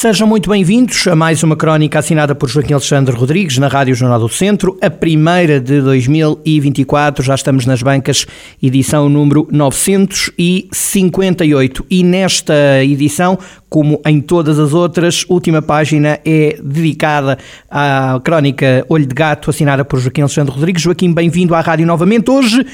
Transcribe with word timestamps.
Sejam 0.00 0.26
muito 0.26 0.48
bem-vindos 0.48 1.06
a 1.08 1.14
mais 1.14 1.42
uma 1.42 1.54
crónica 1.54 1.98
assinada 1.98 2.34
por 2.34 2.48
Joaquim 2.48 2.72
Alexandre 2.72 3.14
Rodrigues 3.14 3.58
na 3.58 3.68
Rádio 3.68 3.94
Jornal 3.94 4.18
do 4.18 4.30
Centro, 4.30 4.78
a 4.80 4.88
primeira 4.88 5.60
de 5.60 5.82
2024. 5.82 7.22
Já 7.22 7.34
estamos 7.34 7.66
nas 7.66 7.82
bancas, 7.82 8.24
edição 8.62 9.10
número 9.10 9.46
958. 9.52 11.84
E 11.90 12.02
nesta 12.02 12.82
edição, 12.82 13.38
como 13.68 14.00
em 14.06 14.22
todas 14.22 14.58
as 14.58 14.72
outras, 14.72 15.26
última 15.28 15.60
página 15.60 16.18
é 16.24 16.58
dedicada 16.64 17.36
à 17.70 18.18
crónica 18.24 18.86
Olho 18.88 19.04
de 19.04 19.14
Gato, 19.14 19.50
assinada 19.50 19.84
por 19.84 20.00
Joaquim 20.00 20.22
Alexandre 20.22 20.54
Rodrigues. 20.54 20.80
Joaquim, 20.80 21.12
bem-vindo 21.12 21.54
à 21.54 21.60
rádio 21.60 21.86
novamente. 21.86 22.30
Hoje, 22.30 22.66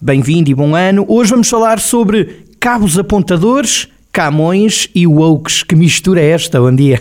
bem-vindo 0.00 0.50
e 0.50 0.54
bom 0.54 0.74
ano. 0.74 1.04
Hoje 1.06 1.30
vamos 1.30 1.48
falar 1.48 1.78
sobre 1.78 2.44
cabos 2.58 2.98
apontadores 2.98 3.86
Camões 4.12 4.90
e 4.94 5.06
Wokes. 5.06 5.62
Que 5.62 5.74
mistura 5.74 6.20
é 6.20 6.32
esta? 6.32 6.60
Bom 6.60 6.74
dia. 6.74 7.00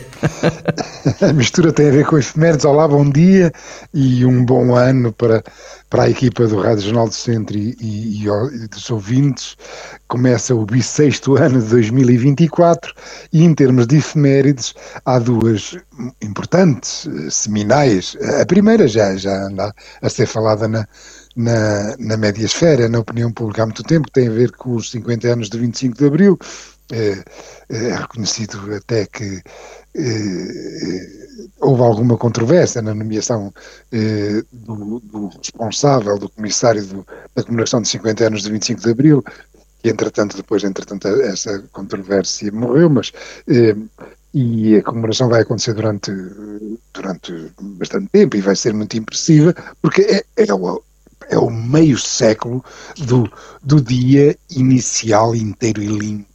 a 1.20 1.34
mistura 1.34 1.74
tem 1.74 1.90
a 1.90 1.92
ver 1.92 2.06
com 2.06 2.18
efemérides. 2.18 2.64
Olá, 2.64 2.88
bom 2.88 3.10
dia 3.10 3.52
e 3.94 4.26
um 4.26 4.46
bom 4.46 4.74
ano 4.74 5.12
para, 5.12 5.44
para 5.90 6.04
a 6.04 6.10
equipa 6.10 6.48
do 6.48 6.62
Rádio 6.62 6.86
Jornal 6.86 7.10
do 7.10 7.14
Centro 7.14 7.58
e, 7.58 7.76
e, 7.82 8.24
e 8.24 8.68
dos 8.70 8.90
ouvintes. 8.90 9.58
Começa 10.08 10.56
o 10.56 10.66
bissexto 10.66 11.36
ano 11.36 11.62
de 11.62 11.68
2024 11.68 12.94
e, 13.34 13.44
em 13.44 13.54
termos 13.54 13.88
de 13.88 13.98
efemérides, 13.98 14.74
há 15.04 15.20
duas 15.20 15.78
importantes, 16.22 17.08
eh, 17.08 17.30
seminais. 17.30 18.16
A 18.42 18.46
primeira 18.46 18.88
já, 18.88 19.18
já 19.18 19.48
anda 19.48 19.76
a 20.02 20.10
ser 20.10 20.28
falada 20.28 20.66
na, 20.66 20.88
na, 21.36 21.96
na 21.98 22.18
média 22.18 22.48
na 22.90 23.00
opinião 23.00 23.32
pública 23.32 23.64
há 23.64 23.66
muito 23.66 23.84
tempo, 23.84 24.10
tem 24.12 24.28
a 24.28 24.32
ver 24.32 24.52
com 24.52 24.76
os 24.76 24.92
50 24.92 25.28
anos 25.28 25.50
de 25.50 25.58
25 25.58 25.98
de 25.98 26.06
Abril, 26.06 26.40
é, 26.92 27.24
é 27.70 27.96
reconhecido 27.96 28.74
até 28.76 29.06
que 29.06 29.42
é, 29.96 31.22
houve 31.60 31.82
alguma 31.82 32.18
controvérsia 32.18 32.82
na 32.82 32.94
nomeação 32.94 33.54
é, 33.92 34.44
do, 34.52 35.00
do, 35.00 35.28
responsável, 35.28 36.18
do 36.18 36.30
comissário 36.30 36.86
do, 36.86 37.08
da 37.36 37.44
comemoração 37.44 37.82
de 37.82 37.88
50 37.88 38.28
anos 38.28 38.44
de 38.44 38.52
25 38.52 38.82
de 38.82 38.90
Abril, 38.90 39.24
que 39.82 39.90
entretanto, 39.90 40.38
depois, 40.38 40.64
entretanto, 40.64 41.08
essa 41.08 41.60
controvérsia 41.72 42.52
morreu, 42.52 42.90
mas 42.90 43.12
e 44.34 44.78
a 44.78 44.84
comemoração 44.84 45.28
vai 45.28 45.42
acontecer 45.42 45.74
durante, 45.74 46.12
durante 46.94 47.52
bastante 47.60 48.08
tempo 48.10 48.38
e 48.38 48.42
vai 48.42 48.56
ser 48.56 48.74
muito 48.74 48.98
impressiva, 48.98 49.54
porque 49.82 50.02
é, 50.02 50.24
é, 50.38 50.54
o, 50.54 50.82
é 51.30 51.38
o 51.38 51.50
meio 51.50 51.98
século 51.98 52.64
do, 52.98 53.30
do 53.62 53.82
dia 53.82 54.38
inicial 54.50 55.36
inteiro 55.36 55.82
e 55.82 55.88
limpo 55.88 56.31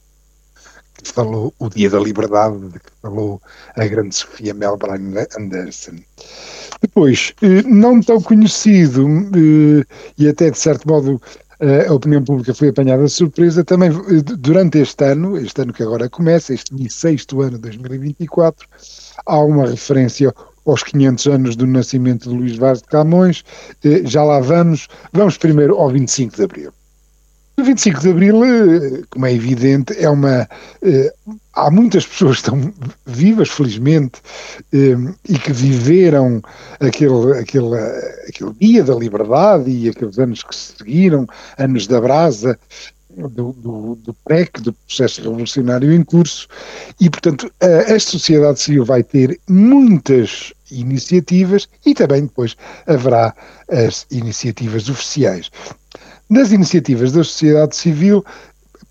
que 1.03 1.11
falou 1.11 1.53
o 1.59 1.69
Dia 1.69 1.89
da 1.89 1.99
Liberdade, 1.99 2.57
de 2.59 2.79
que 2.79 2.91
falou 3.01 3.41
a 3.75 3.85
grande 3.85 4.15
Sofia 4.15 4.53
Melbrine 4.53 5.25
Anderson. 5.37 5.97
Depois, 6.81 7.33
eh, 7.41 7.63
não 7.63 8.01
tão 8.01 8.21
conhecido, 8.21 9.07
eh, 9.07 9.85
e 10.17 10.27
até 10.27 10.51
de 10.51 10.57
certo 10.57 10.87
modo 10.87 11.21
a 11.59 11.91
opinião 11.91 12.23
pública 12.23 12.53
foi 12.53 12.69
apanhada 12.69 13.03
de 13.03 13.09
surpresa, 13.09 13.63
também 13.63 13.89
eh, 13.89 14.21
durante 14.21 14.77
este 14.77 15.03
ano, 15.03 15.37
este 15.37 15.59
ano 15.61 15.73
que 15.73 15.81
agora 15.81 16.07
começa, 16.07 16.53
este 16.53 16.89
sexto 16.89 17.41
ano 17.41 17.53
de 17.53 17.63
2024, 17.63 18.67
há 19.25 19.39
uma 19.39 19.67
referência 19.67 20.33
aos 20.65 20.83
500 20.83 21.27
anos 21.27 21.55
do 21.55 21.65
nascimento 21.65 22.29
de 22.29 22.35
Luís 22.35 22.57
Vaz 22.57 22.81
de 22.81 22.87
Camões, 22.89 23.43
já 24.03 24.23
lá 24.23 24.39
vamos, 24.39 24.87
vamos 25.13 25.37
primeiro 25.37 25.75
ao 25.75 25.89
25 25.89 26.35
de 26.35 26.43
Abril. 26.43 26.73
O 27.59 27.63
25 27.63 28.01
de 28.01 28.09
Abril, 28.11 28.43
eh, 28.45 29.01
como 29.09 29.25
é 29.25 29.33
evidente, 29.33 29.91
é 29.97 30.07
uma. 30.07 30.47
Eh, 30.79 31.11
há 31.53 31.71
muitas 31.71 32.05
pessoas 32.05 32.39
que 32.39 32.41
estão 32.43 32.71
vivas, 33.03 33.49
felizmente, 33.49 34.21
eh, 34.71 34.95
e 35.27 35.39
que 35.39 35.51
viveram 35.51 36.39
aquele, 36.79 37.39
aquele, 37.39 37.75
aquele 38.29 38.53
dia 38.61 38.83
da 38.83 38.93
liberdade 38.93 39.71
e 39.71 39.89
aqueles 39.89 40.19
anos 40.19 40.43
que 40.43 40.55
se 40.55 40.73
seguiram, 40.77 41.25
anos 41.57 41.87
da 41.87 41.99
brasa, 41.99 42.59
do, 43.09 43.51
do, 43.53 43.95
do 43.95 44.13
PREC, 44.23 44.61
do 44.61 44.71
processo 44.71 45.23
revolucionário 45.23 45.91
em 45.91 46.03
curso, 46.03 46.47
e, 47.01 47.09
portanto, 47.09 47.51
a, 47.59 47.95
a 47.95 47.99
sociedade 47.99 48.59
civil 48.59 48.85
vai 48.85 49.01
ter 49.01 49.39
muitas 49.49 50.53
iniciativas 50.69 51.67
e 51.83 51.95
também 51.95 52.23
depois 52.23 52.55
haverá 52.85 53.33
as 53.67 54.05
iniciativas 54.11 54.89
oficiais. 54.89 55.49
Nas 56.29 56.51
iniciativas 56.51 57.13
da 57.13 57.23
sociedade 57.23 57.75
civil, 57.75 58.23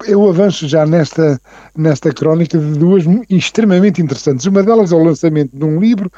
eu 0.06 0.28
avanço 0.28 0.66
já 0.66 0.86
nesta, 0.86 1.40
nesta 1.76 2.12
crónica 2.12 2.58
de 2.58 2.78
duas 2.78 3.04
extremamente 3.28 4.00
interessantes. 4.00 4.46
Uma 4.46 4.62
delas 4.62 4.90
é 4.90 4.94
o 4.94 5.02
lançamento 5.02 5.54
de 5.54 5.64
um 5.64 5.78
livro, 5.78 6.10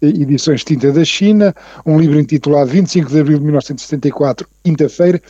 eh, 0.00 0.06
Edições 0.06 0.64
Tinta 0.64 0.90
da 0.90 1.04
China, 1.04 1.54
um 1.84 1.98
livro 2.00 2.18
intitulado 2.18 2.70
25 2.70 3.10
de 3.10 3.20
Abril 3.20 3.38
de 3.38 3.44
1974, 3.44 4.48
quinta-feira. 4.64 5.20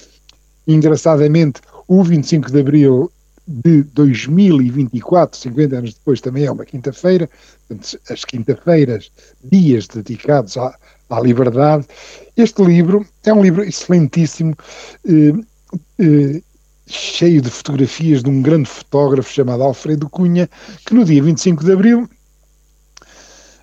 Engraçadamente, 0.67 1.61
o 1.89 2.05
25 2.05 2.51
de 2.51 2.61
Abril 2.61 3.11
de 3.47 3.83
2024, 3.83 5.39
50 5.39 5.77
anos 5.77 5.95
depois, 5.95 6.21
também 6.21 6.45
é 6.45 6.53
uma 6.53 6.65
quinta-feira, 6.65 7.29
as 8.09 8.25
quinta-feiras, 8.25 9.11
dias 9.43 9.89
dedicados 9.89 10.57
à, 10.57 10.73
à 11.13 11.21
liberdade. 11.21 11.87
Este 12.37 12.63
livro 12.63 13.07
é 13.25 13.33
um 13.33 13.43
livro 13.43 13.63
excelentíssimo, 13.63 14.57
eh, 15.07 15.33
eh, 15.99 16.43
cheio 16.87 17.41
de 17.41 17.51
fotografias 17.51 18.23
de 18.23 18.31
um 18.31 18.43
grande 18.43 18.69
fotógrafo 18.69 19.33
chamado 19.33 19.63
Alfredo 19.63 20.09
Cunha, 20.09 20.49
que 20.87 20.95
no 20.95 21.05
dia 21.05 21.23
25 21.23 21.65
de 21.65 21.73
abril 21.73 22.09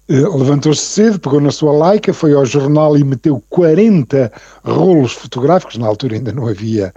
eh, 0.08 0.14
levantou-se 0.14 0.82
cedo, 0.82 1.20
pegou 1.20 1.42
na 1.42 1.52
sua 1.52 1.72
laica, 1.72 2.14
foi 2.14 2.34
ao 2.34 2.46
jornal 2.46 2.98
e 2.98 3.04
meteu 3.04 3.44
40 3.50 4.32
rolos 4.64 5.14
fotográficos, 5.14 5.78
na 5.78 5.88
altura 5.88 6.16
ainda 6.16 6.32
não 6.32 6.48
havia 6.48 6.94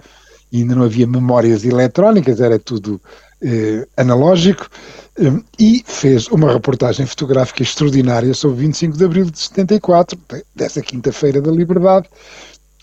ainda 0.53 0.75
não 0.75 0.83
havia 0.83 1.07
memórias 1.07 1.65
eletrónicas, 1.65 2.39
era 2.39 2.59
tudo 2.59 3.01
eh, 3.43 3.87
analógico, 3.97 4.69
eh, 5.19 5.41
e 5.59 5.83
fez 5.85 6.27
uma 6.27 6.51
reportagem 6.51 7.05
fotográfica 7.05 7.63
extraordinária 7.63 8.33
sobre 8.33 8.61
25 8.61 8.97
de 8.97 9.05
abril 9.05 9.25
de 9.25 9.39
74, 9.39 10.17
dessa 10.55 10.81
quinta-feira 10.81 11.41
da 11.41 11.51
liberdade. 11.51 12.09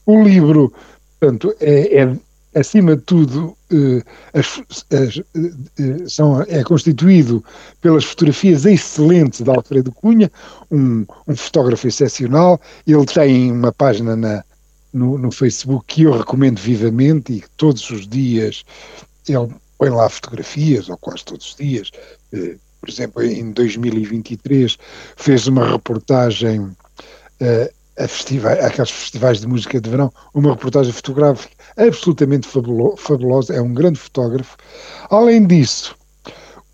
O 0.07 0.23
livro, 0.23 0.73
portanto, 1.19 1.55
é, 1.61 2.03
é 2.03 2.17
acima 2.55 2.97
de 2.97 3.03
tudo, 3.03 3.57
eh, 3.73 4.03
as, 4.35 4.61
as, 4.93 5.19
eh, 5.19 5.53
eh, 5.79 6.09
são, 6.09 6.43
é 6.43 6.63
constituído 6.65 7.45
pelas 7.81 8.05
fotografias 8.05 8.65
excelentes 8.65 9.41
de 9.41 9.51
Alfredo 9.51 9.93
Cunha, 9.93 10.31
um, 10.71 11.07
um 11.29 11.37
fotógrafo 11.37 11.87
excepcional. 11.87 12.61
Ele 12.87 13.07
tem 13.07 13.53
uma 13.53 13.73
página 13.73 14.17
na, 14.17 14.45
no, 14.93 15.17
no 15.17 15.31
Facebook 15.31 15.85
que 15.87 16.03
eu 16.03 16.17
recomendo 16.17 16.59
vivamente 16.59 17.33
e 17.33 17.45
todos 17.57 17.89
os 17.91 18.07
dias 18.07 18.65
ele 19.29 19.49
põe 19.81 19.89
lá 19.89 20.11
fotografias, 20.11 20.91
ou 20.91 20.99
quase 20.99 21.25
todos 21.25 21.49
os 21.49 21.57
dias. 21.57 21.91
Eh, 22.35 22.57
por 22.79 22.91
exemplo, 22.91 23.23
em 23.23 23.51
2023 23.51 24.77
fez 25.17 25.47
uma 25.47 25.73
reportagem 25.73 26.71
eh, 27.41 27.73
a 27.99 28.07
festivais, 28.07 28.63
aqueles 28.63 28.91
festivais 28.91 29.41
de 29.41 29.47
música 29.47 29.81
de 29.81 29.89
verão, 29.89 30.13
uma 30.35 30.51
reportagem 30.51 30.93
fotográfica 30.93 31.55
absolutamente 31.79 32.47
fabulosa, 32.47 33.55
é 33.55 33.61
um 33.63 33.73
grande 33.73 33.99
fotógrafo. 33.99 34.59
Além 35.09 35.47
disso, 35.47 35.97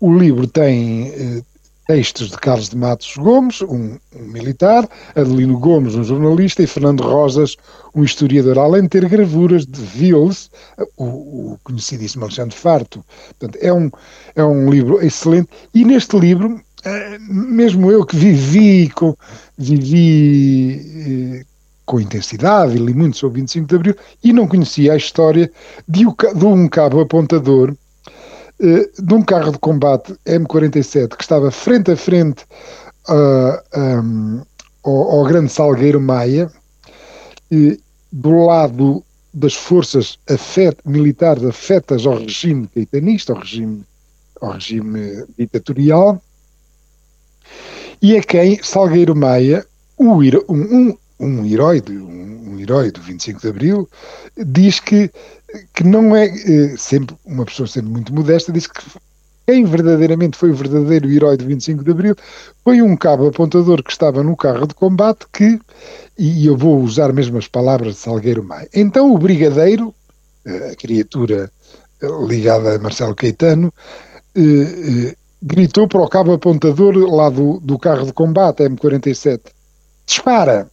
o 0.01 0.13
livro 0.13 0.45
tem 0.45 1.07
eh, 1.07 1.43
textos 1.87 2.29
de 2.29 2.37
Carlos 2.37 2.69
de 2.69 2.75
Matos 2.75 3.15
Gomes, 3.15 3.61
um, 3.61 3.97
um, 4.13 4.23
militar, 4.23 4.87
Adelino 5.15 5.57
Gomes, 5.57 5.95
um 5.95 6.03
jornalista, 6.03 6.61
e 6.61 6.67
Fernando 6.67 7.01
Rosas, 7.01 7.55
um 7.95 8.03
historiador, 8.03 8.59
além 8.59 8.83
de 8.83 8.89
ter 8.89 9.07
gravuras 9.07 9.65
de 9.65 9.81
Vils, 9.81 10.51
o, 10.97 11.05
o 11.53 11.59
conhecidíssimo 11.63 12.25
Alexandre 12.25 12.55
Farto. 12.55 13.03
Portanto, 13.39 13.57
é 13.61 13.71
um, 13.71 13.89
é 14.35 14.43
um 14.43 14.69
livro 14.69 15.03
excelente, 15.03 15.49
e 15.73 15.85
neste 15.85 16.19
livro, 16.19 16.61
eh, 16.83 17.17
mesmo 17.21 17.89
eu 17.89 18.05
que 18.05 18.17
vivi 18.17 18.89
com, 18.89 19.15
vivi, 19.57 21.39
eh, 21.39 21.45
com 21.85 22.01
intensidade 22.01 22.75
e 22.75 22.79
li 22.79 22.93
muito 22.93 23.15
sobre 23.15 23.39
25 23.39 23.65
de 23.65 23.75
Abril, 23.75 23.95
e 24.21 24.33
não 24.33 24.45
conhecia 24.45 24.91
a 24.91 24.97
história 24.97 25.49
de, 25.87 26.03
de 26.03 26.45
um 26.45 26.67
cabo 26.67 26.99
apontador 26.99 27.73
eh, 28.59 28.89
de 28.97 29.13
um 29.13 29.21
carro 29.21 29.51
de 29.51 29.59
combate 29.59 30.15
M47 30.25 31.15
que 31.15 31.23
estava 31.23 31.51
frente 31.51 31.91
a 31.91 31.97
frente 31.97 32.43
uh, 33.07 33.79
um, 33.79 34.41
ao, 34.83 35.11
ao, 35.11 35.23
grande 35.25 35.51
Salgueiro 35.51 36.01
Maia 36.01 36.51
e, 37.51 37.79
do 38.11 38.45
lado 38.45 39.03
das 39.33 39.53
forças 39.53 40.17
afet, 40.29 40.77
militares 40.85 41.43
afetas 41.43 42.05
ao 42.05 42.17
regime 42.17 42.67
caitanista, 42.73 43.33
ao 43.33 43.39
regime, 43.39 43.83
ao 44.41 44.51
regime 44.53 45.25
ditatorial, 45.37 46.21
e 48.01 48.17
a 48.17 48.23
quem 48.23 48.61
Salgueiro 48.63 49.15
Maia, 49.15 49.65
um, 49.99 50.19
um, 50.49 50.97
um 51.19 51.45
herói, 51.45 51.83
um, 51.89 52.53
um, 52.53 52.59
herói 52.59 52.91
do 52.91 53.01
25 53.01 53.41
de 53.41 53.47
Abril, 53.47 53.89
diz 54.35 54.79
que, 54.79 55.11
que 55.73 55.83
não 55.83 56.15
é, 56.15 56.25
eh, 56.25 56.75
sempre 56.77 57.15
uma 57.25 57.45
pessoa 57.45 57.67
sendo 57.67 57.89
muito 57.89 58.13
modesta, 58.13 58.51
diz 58.51 58.67
que 58.67 58.81
quem 59.45 59.63
verdadeiramente 59.63 60.37
foi 60.37 60.51
o 60.51 60.55
verdadeiro 60.55 61.09
herói 61.09 61.37
do 61.37 61.45
25 61.45 61.83
de 61.83 61.91
Abril 61.91 62.15
foi 62.63 62.81
um 62.81 62.97
cabo 62.97 63.27
apontador 63.27 63.81
que 63.81 63.91
estava 63.91 64.21
no 64.21 64.35
carro 64.35 64.67
de 64.67 64.75
combate 64.75 65.25
que, 65.31 65.59
e 66.17 66.45
eu 66.45 66.57
vou 66.57 66.81
usar 66.81 67.13
mesmo 67.13 67.37
as 67.37 67.47
palavras 67.47 67.95
de 67.95 67.99
Salgueiro 68.01 68.43
Maia, 68.43 68.67
então 68.73 69.13
o 69.13 69.17
brigadeiro, 69.17 69.93
eh, 70.45 70.71
a 70.71 70.75
criatura 70.75 71.49
eh, 72.01 72.07
ligada 72.27 72.75
a 72.75 72.79
Marcelo 72.79 73.15
Caetano, 73.15 73.73
gritou 75.41 75.87
para 75.87 76.01
o 76.01 76.07
cabo 76.07 76.33
apontador 76.33 76.95
lá 76.95 77.29
do, 77.29 77.59
do 77.59 77.79
carro 77.79 78.05
de 78.05 78.13
combate, 78.13 78.63
M47, 78.63 79.41
dispara! 80.05 80.69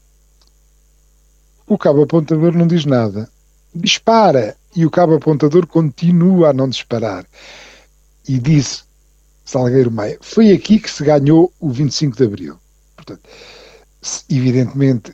O 1.67 1.79
cabo 1.79 2.03
apontador 2.03 2.53
não 2.53 2.67
diz 2.67 2.85
nada. 2.85 3.29
Dispara! 3.75 4.55
E 4.75 4.85
o 4.85 4.91
cabo 4.91 5.15
apontador 5.15 5.67
continua 5.67 6.51
a 6.51 6.53
não 6.53 6.69
disparar. 6.69 7.25
E 8.29 8.39
disse 8.39 8.83
Salgueiro 9.45 9.91
Maia: 9.91 10.19
foi 10.21 10.53
aqui 10.53 10.79
que 10.79 10.91
se 10.91 11.05
ganhou 11.05 11.53
o 11.61 11.71
25 11.71 12.17
de 12.17 12.25
Abril. 12.25 12.57
Portanto, 12.97 13.21
evidentemente, 14.31 15.13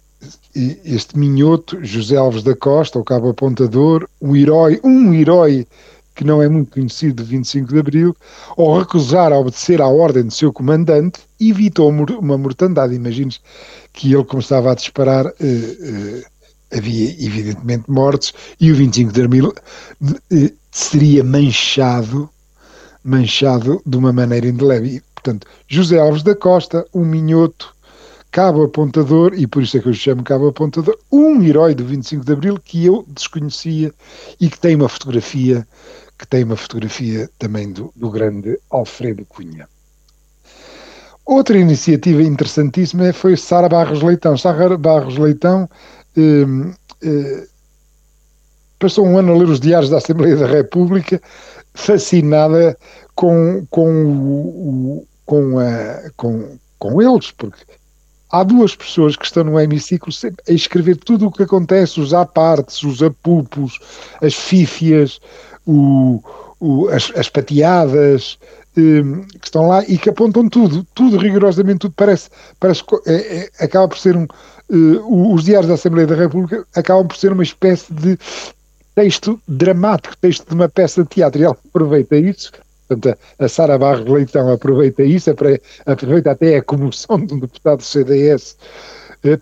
este 0.54 1.18
minhoto, 1.18 1.78
José 1.84 2.16
Alves 2.16 2.42
da 2.42 2.54
Costa, 2.54 2.98
o 2.98 3.04
cabo 3.04 3.30
apontador, 3.30 4.08
um 4.20 4.36
herói, 4.36 4.80
um 4.84 5.12
herói 5.14 5.66
que 6.14 6.24
não 6.24 6.42
é 6.42 6.48
muito 6.48 6.72
conhecido 6.72 7.22
de 7.22 7.30
25 7.30 7.72
de 7.72 7.78
Abril, 7.78 8.16
ao 8.56 8.78
recusar 8.78 9.32
a 9.32 9.38
obedecer 9.38 9.80
à 9.80 9.88
ordem 9.88 10.24
do 10.24 10.30
seu 10.30 10.52
comandante, 10.52 11.20
evitou 11.40 11.88
uma 11.88 12.36
mortandade. 12.36 12.94
Imagines 12.94 13.40
que 13.92 14.12
ele 14.12 14.24
começava 14.24 14.70
a 14.70 14.74
disparar, 14.74 15.26
eh, 15.26 15.32
eh, 15.40 16.24
havia 16.72 17.10
evidentemente 17.24 17.90
mortes, 17.90 18.32
e 18.60 18.70
o 18.70 18.74
25 18.74 19.12
de 19.12 19.22
Abril 19.22 19.52
eh, 20.32 20.52
seria 20.70 21.24
manchado, 21.24 22.28
manchado 23.02 23.82
de 23.84 23.96
uma 23.96 24.12
maneira 24.12 24.46
indelével. 24.46 25.00
Portanto, 25.14 25.46
José 25.68 25.98
Alves 25.98 26.22
da 26.22 26.34
Costa, 26.34 26.86
um 26.94 27.04
minhoto, 27.04 27.74
cabo 28.30 28.62
apontador, 28.62 29.34
e 29.34 29.46
por 29.46 29.62
isso 29.62 29.76
é 29.76 29.80
que 29.80 29.88
eu 29.88 29.94
chamo 29.94 30.22
cabo 30.22 30.48
apontador, 30.48 30.96
um 31.10 31.42
herói 31.42 31.74
do 31.74 31.84
25 31.84 32.24
de 32.24 32.32
Abril 32.32 32.58
que 32.64 32.86
eu 32.86 33.04
desconhecia 33.08 33.92
e 34.40 34.48
que 34.48 34.58
tem 34.58 34.76
uma 34.76 34.88
fotografia, 34.88 35.66
que 36.18 36.26
tem 36.26 36.44
uma 36.44 36.56
fotografia 36.56 37.28
também 37.38 37.72
do, 37.72 37.92
do 37.96 38.10
grande 38.10 38.58
Alfredo 38.70 39.24
Cunha. 39.26 39.68
Outra 41.26 41.58
iniciativa 41.58 42.22
interessantíssima 42.22 43.12
foi 43.12 43.36
Sara 43.36 43.68
Barros 43.68 44.02
Leitão. 44.02 44.36
Sara 44.36 44.76
Barros 44.76 45.16
Leitão 45.16 45.68
passou 48.78 49.06
um 49.06 49.18
ano 49.18 49.32
a 49.32 49.36
ler 49.36 49.48
os 49.48 49.60
diários 49.60 49.90
da 49.90 49.98
Assembleia 49.98 50.36
da 50.36 50.46
República, 50.46 51.20
fascinada 51.74 52.76
com, 53.14 53.66
com, 53.70 54.06
o, 54.06 55.06
com, 55.24 55.58
a, 55.58 56.10
com, 56.16 56.58
com 56.78 57.02
eles, 57.02 57.30
porque 57.30 57.62
há 58.30 58.42
duas 58.42 58.74
pessoas 58.74 59.16
que 59.16 59.24
estão 59.24 59.44
no 59.44 59.60
hemiciclo 59.60 60.12
a 60.48 60.52
escrever 60.52 60.96
tudo 60.96 61.26
o 61.26 61.32
que 61.32 61.42
acontece, 61.42 62.00
os 62.00 62.14
apartes, 62.14 62.82
os 62.82 63.02
apupos, 63.02 63.78
as 64.22 64.34
fífias, 64.34 65.20
o, 65.66 66.22
o, 66.60 66.88
as, 66.88 67.10
as 67.16 67.28
pateadas, 67.28 68.38
um, 68.76 69.22
que 69.22 69.46
estão 69.46 69.66
lá 69.66 69.82
e 69.84 69.98
que 69.98 70.10
apontam 70.10 70.48
tudo, 70.48 70.86
tudo 70.94 71.16
rigorosamente, 71.16 71.80
tudo 71.80 71.94
parece, 71.96 72.28
parece 72.58 72.84
é, 73.06 73.14
é, 73.14 73.64
acaba 73.64 73.88
por 73.88 73.98
ser 73.98 74.16
um, 74.16 74.24
uh, 74.24 75.34
os 75.34 75.44
diários 75.44 75.68
da 75.68 75.74
Assembleia 75.74 76.06
da 76.06 76.14
República 76.14 76.64
acabam 76.74 77.06
por 77.06 77.16
ser 77.16 77.32
uma 77.32 77.42
espécie 77.42 77.92
de 77.92 78.18
texto 78.94 79.40
dramático, 79.48 80.16
texto 80.18 80.46
de 80.48 80.54
uma 80.54 80.68
peça 80.68 81.02
de 81.02 81.08
teatro, 81.08 81.40
e 81.40 81.44
ela 81.44 81.56
aproveita 81.68 82.16
isso. 82.16 82.52
Portanto, 82.86 83.18
a 83.38 83.48
Sara 83.48 83.78
Barros 83.78 84.08
Leitão 84.08 84.52
aproveita 84.52 85.02
isso, 85.02 85.30
aproveita 85.86 86.32
até 86.32 86.56
a 86.56 86.62
comoção 86.62 87.24
de 87.24 87.34
um 87.34 87.38
deputado 87.38 87.78
do 87.78 87.84
CDS 87.84 88.56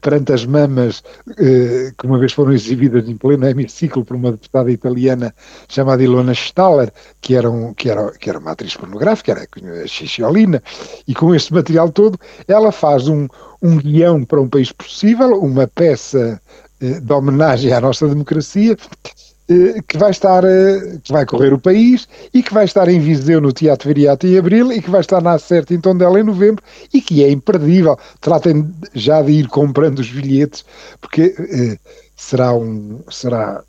perante 0.00 0.32
as 0.32 0.44
mamas 0.44 1.02
eh, 1.38 1.92
que 1.96 2.06
uma 2.06 2.18
vez 2.18 2.32
foram 2.32 2.52
exibidas 2.52 3.08
em 3.08 3.16
pleno 3.16 3.46
hemiciclo 3.46 4.04
por 4.04 4.16
uma 4.16 4.32
deputada 4.32 4.70
italiana 4.70 5.34
chamada 5.68 6.02
Ilona 6.02 6.32
Staller, 6.32 6.92
que 7.20 7.34
era, 7.34 7.50
um, 7.50 7.72
que 7.74 7.88
era, 7.88 8.10
que 8.12 8.28
era 8.28 8.38
uma 8.38 8.52
atriz 8.52 8.76
pornográfica, 8.76 9.32
era 9.32 9.46
a 9.82 9.86
Xixolina, 9.86 10.62
e 11.06 11.14
com 11.14 11.34
este 11.34 11.52
material 11.52 11.90
todo 11.90 12.18
ela 12.46 12.72
faz 12.72 13.08
um, 13.08 13.28
um 13.62 13.76
guião 13.78 14.24
para 14.24 14.40
um 14.40 14.48
país 14.48 14.72
possível, 14.72 15.38
uma 15.40 15.66
peça 15.66 16.40
eh, 16.80 17.00
de 17.00 17.12
homenagem 17.12 17.72
à 17.72 17.80
nossa 17.80 18.08
democracia, 18.08 18.76
eh, 18.76 19.37
que 19.86 19.96
vai 19.96 20.10
estar, 20.10 20.44
eh, 20.44 20.98
que 21.02 21.10
vai 21.10 21.24
correr 21.24 21.54
o 21.54 21.58
país 21.58 22.06
e 22.34 22.42
que 22.42 22.52
vai 22.52 22.66
estar 22.66 22.86
em 22.86 23.00
Viseu 23.00 23.40
no 23.40 23.50
Teatro 23.50 23.88
Viriato 23.88 24.26
em 24.26 24.36
abril 24.36 24.70
e 24.70 24.82
que 24.82 24.90
vai 24.90 25.00
estar 25.00 25.22
na 25.22 25.32
Acerta 25.32 25.72
em 25.72 25.80
Tondela 25.80 26.20
em 26.20 26.22
novembro 26.22 26.62
e 26.92 27.00
que 27.00 27.24
é 27.24 27.30
imperdível. 27.30 27.98
Tratem 28.20 28.70
já 28.92 29.22
de 29.22 29.32
ir 29.32 29.48
comprando 29.48 30.00
os 30.00 30.10
bilhetes 30.10 30.66
porque 31.00 31.34
eh, 31.38 31.78
será 32.14 32.52
um 32.52 33.00
será 33.10 33.64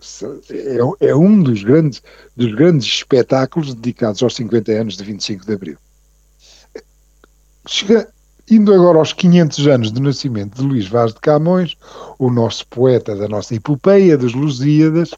é, 0.50 1.08
é, 1.08 1.16
um 1.16 1.42
dos 1.42 1.64
grandes 1.64 2.04
dos 2.36 2.54
grandes 2.54 2.86
espetáculos 2.86 3.74
dedicados 3.74 4.22
aos 4.22 4.36
50 4.36 4.72
anos 4.74 4.98
de 4.98 5.04
25 5.06 5.46
de 5.46 5.54
abril. 5.54 5.78
Chega, 7.66 8.10
indo 8.52 8.74
agora 8.74 8.98
aos 8.98 9.14
500 9.14 9.68
anos 9.68 9.92
do 9.92 10.02
nascimento 10.02 10.56
de 10.56 10.64
Luís 10.64 10.90
Vaz 10.90 11.14
de 11.14 11.22
Camões, 11.22 11.78
o 12.18 12.30
nosso 12.30 12.68
poeta 12.68 13.16
da 13.16 13.30
nossa 13.30 13.56
epopeia 13.56 14.18
das 14.18 14.34
Lusíadas, 14.34 15.12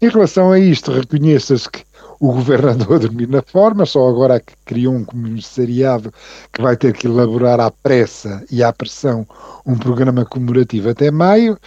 em 0.00 0.08
relação 0.08 0.50
a 0.50 0.58
isto, 0.58 0.92
reconheça-se 0.92 1.68
que 1.68 1.84
o 2.20 2.32
a 2.32 2.72
dormir 2.98 3.28
na 3.28 3.42
forma, 3.42 3.86
só 3.86 4.08
agora 4.08 4.38
que 4.38 4.52
criou 4.66 4.94
um 4.94 5.04
comissariado 5.04 6.12
que 6.52 6.60
vai 6.60 6.76
ter 6.76 6.92
que 6.92 7.06
elaborar 7.06 7.58
à 7.58 7.70
pressa 7.70 8.44
e 8.50 8.62
à 8.62 8.72
pressão 8.72 9.26
um 9.66 9.76
programa 9.76 10.24
comemorativo 10.26 10.90
até 10.90 11.10
maio. 11.10 11.58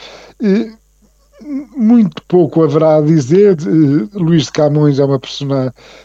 Muito 1.76 2.22
pouco 2.28 2.64
haverá 2.64 2.98
a 2.98 3.02
dizer. 3.02 3.58
Luís 4.14 4.46
de 4.46 4.52
Camões 4.52 5.00
é 5.00 5.06
uma 5.06 5.20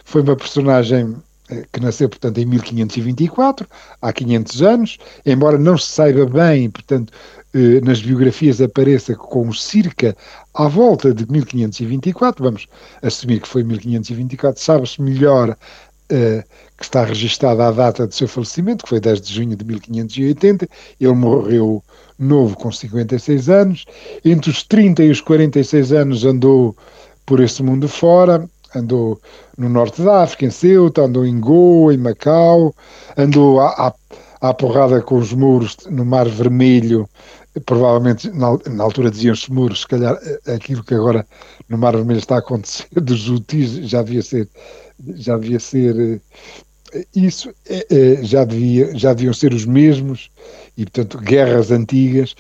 foi 0.05 0.23
uma 0.23 0.35
personagem 0.35 1.15
eh, 1.15 1.28
que 1.73 1.81
nasceu, 1.81 2.09
portanto, 2.09 2.39
em 2.39 2.45
1524, 2.45 3.67
há 4.01 4.13
500 4.13 4.63
anos, 4.63 4.99
embora 5.25 5.59
não 5.59 5.79
se 5.79 5.89
saiba 5.89 6.27
bem, 6.27 6.71
portanto, 6.71 7.13
eh, 7.55 7.81
nas 7.83 8.01
biografias 8.03 8.61
apareça 8.61 9.15
com 9.15 9.51
circa 9.53 10.15
à 10.53 10.69
volta 10.69 11.15
de 11.15 11.31
1524, 11.31 12.45
vamos 12.45 12.67
assumir 13.03 13.41
que 13.41 13.49
foi 13.49 13.63
1524, 13.63 14.63
sabe-se 14.63 15.01
melhor 15.01 15.51
uh, 15.51 16.43
que 16.77 16.85
está 16.85 17.05
registada 17.05 17.67
a 17.67 17.71
data 17.71 18.07
do 18.07 18.15
seu 18.15 18.29
falecimento, 18.29 18.85
que 18.85 18.91
foi 18.91 19.01
10 19.01 19.21
de 19.23 19.35
junho 19.35 19.57
de 19.57 19.65
1580, 19.65 20.69
ele 21.01 21.13
morreu 21.15 21.83
novo 22.19 22.57
com 22.57 22.71
56 22.71 23.49
anos, 23.49 23.87
entre 24.25 24.51
os 24.51 24.63
30 24.63 25.05
e 25.05 25.11
os 25.11 25.21
46 25.21 25.93
anos 25.93 26.25
andou 26.25 26.77
por 27.25 27.41
esse 27.41 27.63
mundo 27.63 27.89
fora, 27.89 28.49
andou 28.75 29.21
no 29.57 29.69
norte 29.69 30.03
da 30.03 30.23
África, 30.23 30.47
em 30.47 30.51
Ceuta, 30.51 31.03
andou 31.03 31.25
em 31.27 31.41
Goa, 31.41 31.95
em 31.95 31.99
Macau, 31.99 32.75
andou 33.17 33.61
à, 33.61 33.69
à, 34.41 34.49
à 34.49 34.55
porrada 34.55 35.01
com 35.03 35.17
os 35.17 35.33
muros 35.33 35.77
no 35.89 36.05
Mar 36.05 36.29
Vermelho 36.29 37.09
provavelmente 37.65 38.31
na, 38.31 38.59
na 38.71 38.85
altura 38.85 39.11
diziam-se 39.11 39.53
muros, 39.53 39.81
se 39.81 39.89
calhar 39.89 40.19
eh, 40.23 40.55
aquilo 40.55 40.85
que 40.85 40.95
agora 40.95 41.27
no 41.69 41.79
Mar 41.79 41.95
Vermelho 41.95 42.19
está 42.19 42.37
a 42.37 42.39
acontecer 42.39 42.87
dos 43.01 43.29
UTIs 43.29 43.89
já 43.89 44.03
devia 44.03 44.23
ser, 44.23 44.49
já 45.15 45.37
devia 45.37 45.59
ser 45.59 46.21
eh, 46.93 47.07
isso, 47.15 47.53
é, 47.69 48.23
já, 48.23 48.45
devia, 48.45 48.97
já 48.97 49.13
deviam 49.13 49.35
ser 49.35 49.53
os 49.53 49.67
mesmos, 49.67 50.31
e 50.77 50.85
portanto 50.85 51.19
guerras 51.19 51.71
antigas. 51.71 52.35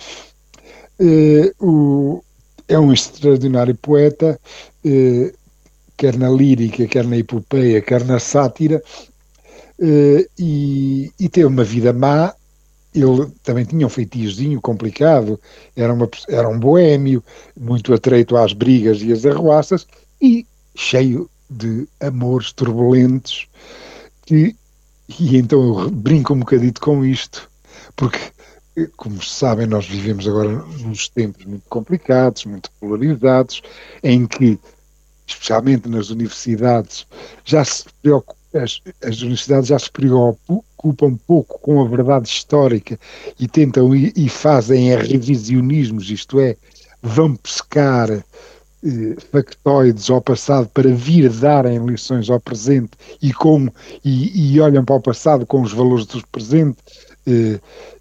O, 1.60 2.22
é 2.66 2.78
um 2.78 2.90
extraordinário 2.90 3.74
poeta, 3.76 4.40
quer 5.98 6.16
na 6.16 6.30
lírica, 6.30 6.86
quer 6.86 7.04
na 7.04 7.18
epopeia, 7.18 7.82
quer 7.82 8.04
na 8.04 8.18
sátira, 8.18 8.82
e, 10.38 11.12
e 11.18 11.28
tem 11.28 11.44
uma 11.44 11.64
vida 11.64 11.92
má, 11.92 12.32
ele 12.94 13.30
também 13.42 13.64
tinha 13.64 13.86
um 13.86 13.90
feitiozinho 13.90 14.60
complicado, 14.60 15.38
era, 15.76 15.92
uma, 15.92 16.08
era 16.28 16.48
um 16.48 16.58
boêmio, 16.58 17.22
muito 17.58 17.92
atreito 17.92 18.36
às 18.36 18.52
brigas 18.52 19.02
e 19.02 19.12
às 19.12 19.26
arruaças, 19.26 19.86
e 20.22 20.46
cheio 20.74 21.28
de 21.50 21.86
amores 22.00 22.52
turbulentos, 22.52 23.46
e 24.30 24.54
então 25.36 25.80
eu 25.80 25.90
brinco 25.90 26.32
um 26.32 26.40
bocadito 26.40 26.80
com 26.80 27.04
isto, 27.04 27.50
porque 27.96 28.18
como 28.96 29.22
sabem, 29.22 29.66
nós 29.66 29.86
vivemos 29.86 30.28
agora 30.28 30.50
nos 30.82 31.08
tempos 31.08 31.44
muito 31.44 31.64
complicados, 31.68 32.44
muito 32.44 32.70
polarizados, 32.78 33.60
em 34.04 34.26
que, 34.26 34.58
especialmente 35.28 35.88
nas 35.88 36.10
universidades, 36.10 37.06
já 37.44 37.64
se 37.64 37.84
as, 38.54 38.80
as 39.04 39.20
universidades 39.20 39.68
já 39.68 39.78
se 39.78 39.90
preocupam 39.90 41.16
pouco 41.26 41.58
com 41.60 41.82
a 41.82 41.88
verdade 41.88 42.28
histórica 42.28 42.98
e 43.38 43.46
tentam 43.46 43.94
e, 43.94 44.12
e 44.16 44.28
fazem 44.28 44.96
revisionismos, 44.96 46.10
isto 46.10 46.40
é, 46.40 46.56
vão 47.02 47.36
pescar 47.36 48.10
eh, 48.10 49.16
factoides 49.32 50.08
ao 50.08 50.20
passado 50.20 50.68
para 50.68 50.88
vir 50.88 51.28
darem 51.30 51.84
lições 51.84 52.30
ao 52.30 52.40
presente 52.40 52.92
e, 53.20 53.32
com, 53.32 53.68
e, 54.04 54.54
e 54.54 54.60
olham 54.60 54.84
para 54.84 54.96
o 54.96 55.02
passado 55.02 55.44
com 55.44 55.62
os 55.62 55.72
valores 55.72 56.06
do 56.06 56.26
presente. 56.28 56.78
Eh, 57.26 57.60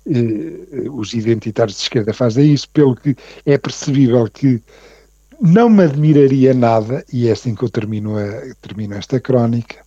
eh, 0.09 0.89
os 0.91 1.13
identitários 1.13 1.77
de 1.77 1.83
esquerda 1.83 2.13
fazem 2.13 2.53
isso, 2.53 2.69
pelo 2.69 2.95
que 2.95 3.15
é 3.45 3.57
percebível 3.57 4.29
que 4.29 4.61
não 5.41 5.69
me 5.69 5.83
admiraria 5.83 6.53
nada, 6.53 7.05
e 7.11 7.27
é 7.27 7.31
assim 7.31 7.53
que 7.53 7.63
eu 7.63 7.69
termino, 7.69 8.17
a, 8.17 8.41
termino 8.61 8.95
esta 8.95 9.19
crónica, 9.19 9.77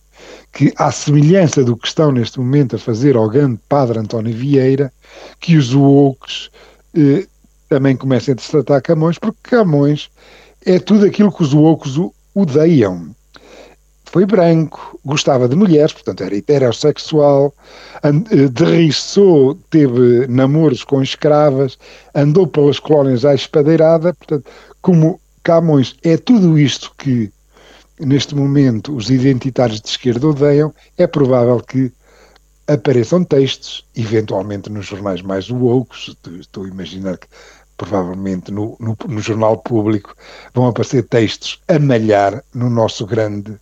que, 0.51 0.73
à 0.77 0.91
semelhança 0.91 1.63
do 1.63 1.77
que 1.77 1.87
estão 1.87 2.11
neste 2.11 2.39
momento 2.39 2.75
a 2.75 2.79
fazer 2.79 3.15
ao 3.15 3.29
grande 3.29 3.59
padre 3.67 3.99
António 3.99 4.35
Vieira, 4.35 4.91
que 5.39 5.57
os 5.57 5.73
woke 5.73 6.49
eh, 6.95 7.25
também 7.69 7.95
comecem 7.95 8.33
a 8.33 8.35
destratar 8.35 8.81
Camões, 8.81 9.17
porque 9.17 9.37
Camões 9.43 10.09
é 10.65 10.79
tudo 10.79 11.05
aquilo 11.05 11.31
que 11.31 11.43
os 11.43 11.53
woke 11.53 11.89
odeiam. 12.35 13.15
Foi 14.05 14.25
branco, 14.25 14.99
gostava 15.05 15.47
de 15.47 15.55
mulheres, 15.55 15.93
portanto 15.93 16.21
era 16.21 16.35
heterossexual, 16.35 17.53
eh, 18.03 18.47
derriçou, 18.49 19.55
teve 19.69 20.27
namoros 20.27 20.83
com 20.83 21.01
escravas, 21.01 21.77
andou 22.13 22.45
pelas 22.45 22.77
colónias 22.77 23.23
à 23.23 23.33
espadeirada, 23.33 24.13
portanto, 24.13 24.45
como 24.81 25.19
Camões 25.43 25.95
é 26.03 26.17
tudo 26.17 26.57
isto 26.57 26.93
que 26.97 27.31
neste 27.99 28.35
momento 28.35 28.95
os 28.95 29.09
identitários 29.09 29.79
de 29.79 29.87
esquerda 29.87 30.27
odeiam, 30.27 30.73
é 30.97 31.05
provável 31.05 31.59
que 31.59 31.91
apareçam 32.67 33.23
textos, 33.23 33.85
eventualmente 33.95 34.69
nos 34.69 34.85
jornais 34.85 35.21
mais 35.21 35.49
woke, 35.49 35.95
estou 36.39 36.63
a 36.63 36.67
imaginar 36.67 37.17
que 37.17 37.27
provavelmente 37.77 38.51
no, 38.51 38.77
no, 38.79 38.95
no, 39.07 39.21
jornal 39.21 39.57
público 39.57 40.15
vão 40.53 40.67
aparecer 40.67 41.03
textos 41.03 41.59
a 41.67 41.79
malhar 41.79 42.43
no 42.53 42.69
nosso 42.69 43.05
grande 43.05 43.55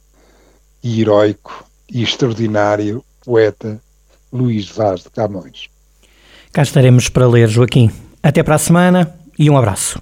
e 0.84 1.02
heroico 1.02 1.66
e 1.90 2.04
extraordinário 2.04 3.04
poeta 3.24 3.80
Luís 4.32 4.70
Vaz 4.70 5.04
de 5.04 5.10
Camões. 5.10 5.70
Cá 6.52 6.64
estaremos 6.64 7.10
para 7.10 7.28
ler, 7.28 7.48
Joaquim. 7.48 7.92
Até 8.22 8.44
para 8.44 8.56
a 8.56 8.60
semana 8.60 9.16
e 9.38 9.50
um 9.50 9.58
abraço. 9.58 10.02